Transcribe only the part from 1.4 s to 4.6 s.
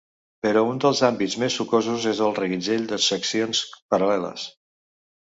més sucosos és el reguitzell de seccions paral·leles.